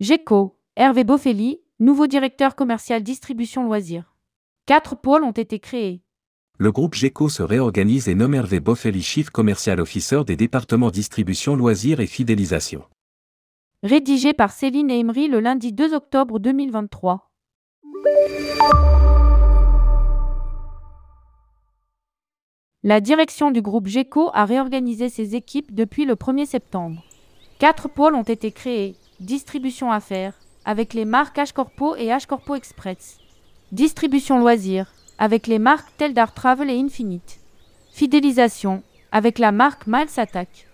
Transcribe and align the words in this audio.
GECO, 0.00 0.56
Hervé 0.76 1.04
Boffelli, 1.04 1.60
nouveau 1.78 2.06
directeur 2.06 2.56
commercial 2.56 3.02
distribution 3.02 3.64
loisirs. 3.64 4.14
Quatre 4.64 4.96
pôles 4.96 5.24
ont 5.24 5.30
été 5.30 5.58
créés. 5.58 6.00
Le 6.56 6.72
groupe 6.72 6.94
GECO 6.94 7.28
se 7.28 7.42
réorganise 7.42 8.08
et 8.08 8.14
nomme 8.14 8.32
Hervé 8.32 8.60
Boffelli 8.60 9.02
Chief 9.02 9.28
Commercial 9.28 9.78
Officer 9.78 10.24
des 10.24 10.36
départements 10.36 10.90
distribution 10.90 11.54
loisirs 11.54 12.00
et 12.00 12.06
fidélisation. 12.06 12.82
Rédigé 13.82 14.32
par 14.32 14.52
Céline 14.52 14.90
Emery 14.90 15.28
le 15.28 15.38
lundi 15.38 15.70
2 15.70 15.92
octobre 15.92 16.38
2023. 16.38 17.30
La 22.82 23.02
direction 23.02 23.50
du 23.50 23.60
groupe 23.60 23.86
GECO 23.86 24.30
a 24.32 24.46
réorganisé 24.46 25.10
ses 25.10 25.34
équipes 25.34 25.74
depuis 25.74 26.06
le 26.06 26.14
1er 26.14 26.46
septembre. 26.46 27.04
Quatre 27.58 27.90
pôles 27.90 28.14
ont 28.14 28.22
été 28.22 28.50
créés. 28.50 28.96
Distribution 29.20 29.92
affaires, 29.92 30.32
avec 30.64 30.94
les 30.94 31.04
marques 31.04 31.36
H-Corpo 31.36 31.94
et 31.94 32.06
H-Corpo 32.06 32.54
Express. 32.54 33.18
Distribution 33.70 34.38
loisirs, 34.38 34.94
avec 35.18 35.46
les 35.46 35.58
marques 35.58 35.94
Teldar 35.98 36.32
Travel 36.32 36.70
et 36.70 36.80
Infinite. 36.80 37.38
Fidélisation, 37.92 38.82
avec 39.12 39.38
la 39.38 39.52
marque 39.52 39.86
Miles 39.86 40.08
Attack. 40.16 40.66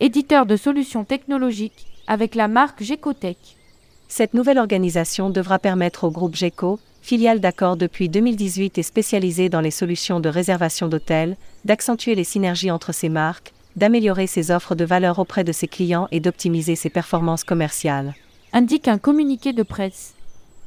Éditeur 0.00 0.46
de 0.46 0.56
solutions 0.56 1.04
technologiques, 1.04 1.88
avec 2.06 2.36
la 2.36 2.48
marque 2.48 2.82
Gecotech. 2.82 3.58
Cette 4.08 4.32
nouvelle 4.32 4.58
organisation 4.58 5.28
devra 5.28 5.58
permettre 5.58 6.04
au 6.04 6.10
groupe 6.10 6.36
GECO, 6.36 6.80
filiale 7.02 7.40
d'accord 7.40 7.76
depuis 7.76 8.08
2018 8.08 8.78
et 8.78 8.82
spécialisée 8.82 9.50
dans 9.50 9.60
les 9.60 9.70
solutions 9.70 10.20
de 10.20 10.30
réservation 10.30 10.88
d'hôtels, 10.88 11.36
d'accentuer 11.66 12.14
les 12.14 12.24
synergies 12.24 12.70
entre 12.70 12.92
ses 12.92 13.10
marques, 13.10 13.52
d'améliorer 13.76 14.26
ses 14.26 14.50
offres 14.50 14.74
de 14.74 14.84
valeur 14.84 15.18
auprès 15.18 15.44
de 15.44 15.52
ses 15.52 15.68
clients 15.68 16.08
et 16.10 16.20
d'optimiser 16.20 16.76
ses 16.76 16.90
performances 16.90 17.44
commerciales. 17.44 18.14
Indique 18.52 18.88
un 18.88 18.98
communiqué 18.98 19.52
de 19.52 19.62
presse. 19.62 20.14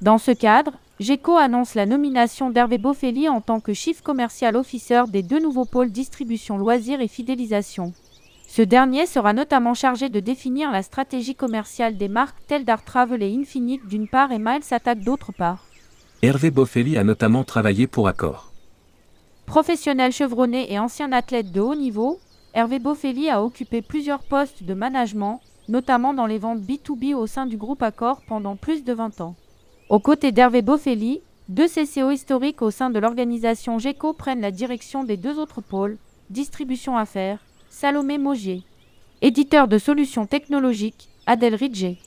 Dans 0.02 0.18
ce 0.18 0.32
cadre, 0.32 0.73
GECO 1.00 1.38
annonce 1.38 1.76
la 1.76 1.86
nomination 1.86 2.50
d'Hervé 2.50 2.78
Boffelli 2.78 3.28
en 3.28 3.42
tant 3.42 3.59
que 3.59 3.74
Chief 3.74 4.02
Commercial 4.02 4.56
Officer 4.56 5.04
des 5.08 5.24
deux 5.24 5.40
nouveaux 5.40 5.66
pôles 5.66 5.92
distribution 5.92 6.58
loisirs 6.58 7.02
et 7.02 7.08
fidélisation. 7.08 7.94
Ce 8.48 8.62
dernier 8.62 9.08
sera 9.08 9.34
notamment 9.34 9.74
chargé 9.74 10.09
de 10.09 10.20
définir 10.20 10.72
la 10.72 10.84
stratégie 10.84 11.34
commerciale 11.34 11.98
des 11.98 12.08
marques 12.08 12.38
Teldar 12.48 12.84
Travel 12.84 13.24
et 13.24 13.36
Infinite 13.36 13.88
d'une 13.88 14.08
part 14.08 14.31
et 14.31 14.38
Miles 14.38 14.62
Attack 14.72 15.00
d'autre 15.00 15.31
part. 15.31 15.66
Hervé 16.22 16.52
Boffelli 16.52 16.98
a 16.98 17.04
notamment 17.04 17.44
travaillé 17.44 17.88
pour 17.88 18.08
Accor. 18.08 18.52
Professionnel 19.46 20.12
chevronné 20.12 20.72
et 20.72 20.80
ancien 20.80 21.12
athlète 21.12 21.52
de 21.52 21.62
haut 21.62 21.76
niveau, 21.76 22.20
Hervé 22.56 22.78
Boffelli 22.78 23.32
a 23.32 23.44
occupé 23.44 23.82
plusieurs 23.82 24.22
postes 24.22 24.62
de 24.62 24.76
management, 24.76 25.42
notamment 25.70 26.14
dans 26.14 26.28
les 26.28 26.38
ventes 26.38 26.59
B2B 26.59 27.16
au 27.16 27.26
sein 27.26 27.48
du 27.48 27.58
groupe 27.58 27.82
Accor 27.82 28.22
pendant 28.28 28.56
plus 28.56 28.84
de 28.84 28.94
20 28.94 29.22
ans. 29.22 29.36
Aux 29.90 30.00
côtés 30.00 30.32
d'Hervé 30.32 30.62
Boffelli, 30.62 31.22
deux 31.50 31.68
CCO 31.68 32.12
historiques 32.12 32.62
au 32.62 32.70
sein 32.70 32.92
de 32.92 33.00
l'organisation 33.00 33.80
GECO 33.80 34.14
prennent 34.14 34.42
la 34.42 34.52
direction 34.52 35.04
des 35.04 35.18
deux 35.18 35.40
autres 35.40 35.62
pôles, 35.62 35.98
distribution 36.30 36.96
affaires, 36.96 37.40
Salomé 37.70 38.20
Mogier. 38.20 38.62
Éditeur 39.24 39.68
de 39.68 39.80
solutions 39.80 40.28
technologiques, 40.28 41.09
Adèle 41.26 41.56
Ridger. 41.56 41.98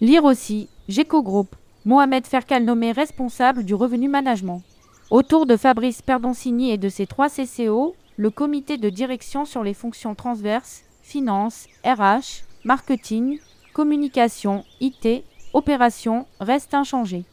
Lire 0.00 0.24
aussi, 0.24 0.68
GECO 0.88 1.22
Group, 1.22 1.54
Mohamed 1.84 2.26
Ferkal 2.26 2.64
nommé 2.64 2.92
responsable 2.92 3.64
du 3.64 3.74
revenu 3.74 4.08
management. 4.08 4.62
Autour 5.10 5.44
de 5.44 5.56
Fabrice 5.56 6.00
Perdoncini 6.00 6.70
et 6.70 6.78
de 6.78 6.88
ses 6.88 7.06
trois 7.06 7.28
CCO, 7.28 7.94
le 8.20 8.28
comité 8.28 8.76
de 8.76 8.90
direction 8.90 9.46
sur 9.46 9.62
les 9.62 9.72
fonctions 9.72 10.14
transverses, 10.14 10.82
finance, 11.00 11.64
RH, 11.86 12.44
marketing, 12.64 13.38
communication, 13.72 14.62
IT, 14.82 15.24
opération 15.54 16.26
reste 16.38 16.74
inchangé. 16.74 17.24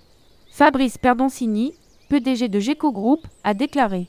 Fabrice 0.49 0.97
Perdoncini, 0.97 1.73
PDG 2.07 2.47
de 2.47 2.61
GECO 2.61 2.93
Group, 2.93 3.27
a 3.43 3.53
déclaré 3.53 4.07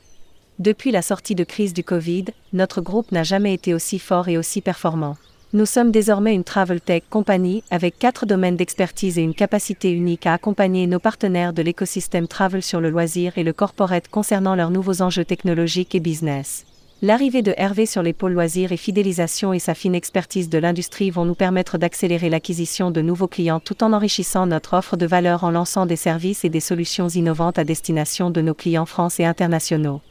Depuis 0.57 0.91
la 0.91 1.01
sortie 1.01 1.35
de 1.35 1.43
crise 1.43 1.73
du 1.73 1.83
Covid, 1.83 2.27
notre 2.53 2.79
groupe 2.79 3.11
n'a 3.11 3.23
jamais 3.23 3.53
été 3.53 3.73
aussi 3.73 3.99
fort 3.99 4.29
et 4.29 4.37
aussi 4.37 4.61
performant. 4.61 5.17
Nous 5.51 5.65
sommes 5.65 5.91
désormais 5.91 6.33
une 6.33 6.45
travel 6.45 6.79
tech 6.79 7.03
compagnie 7.09 7.61
avec 7.71 7.99
quatre 7.99 8.25
domaines 8.25 8.55
d'expertise 8.55 9.17
et 9.17 9.23
une 9.23 9.35
capacité 9.35 9.91
unique 9.91 10.25
à 10.25 10.33
accompagner 10.33 10.87
nos 10.87 10.99
partenaires 10.99 11.51
de 11.51 11.61
l'écosystème 11.61 12.29
travel 12.29 12.63
sur 12.63 12.79
le 12.79 12.89
loisir 12.89 13.37
et 13.37 13.43
le 13.43 13.51
corporate 13.51 14.07
concernant 14.07 14.55
leurs 14.55 14.71
nouveaux 14.71 15.01
enjeux 15.01 15.25
technologiques 15.25 15.93
et 15.93 15.99
business. 15.99 16.65
L'arrivée 17.01 17.41
de 17.41 17.53
Hervé 17.55 17.85
sur 17.85 18.03
les 18.03 18.11
pôles 18.11 18.33
loisirs 18.33 18.73
et 18.73 18.77
fidélisation 18.77 19.53
et 19.53 19.59
sa 19.59 19.73
fine 19.73 19.95
expertise 19.95 20.49
de 20.49 20.57
l'industrie 20.57 21.11
vont 21.11 21.23
nous 21.23 21.33
permettre 21.33 21.77
d'accélérer 21.77 22.29
l'acquisition 22.29 22.91
de 22.91 22.99
nouveaux 22.99 23.29
clients 23.29 23.61
tout 23.61 23.85
en 23.85 23.93
enrichissant 23.93 24.45
notre 24.45 24.73
offre 24.73 24.97
de 24.97 25.05
valeur 25.05 25.45
en 25.45 25.51
lançant 25.51 25.85
des 25.85 25.95
services 25.95 26.43
et 26.43 26.49
des 26.49 26.59
solutions 26.59 27.07
innovantes 27.07 27.57
à 27.57 27.63
destination 27.63 28.31
de 28.31 28.41
nos 28.41 28.53
clients 28.53 28.85
français 28.85 29.23
et 29.23 29.25
internationaux. 29.25 30.01